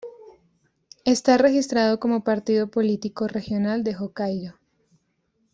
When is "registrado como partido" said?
1.37-2.71